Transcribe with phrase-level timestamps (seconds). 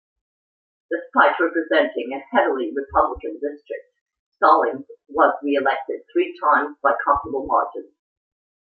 [0.89, 3.93] Despite representing a heavily Republican district,
[4.37, 7.93] Stallings was re-elected three times by comfortable margins.